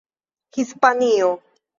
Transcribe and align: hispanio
hispanio 0.55 1.31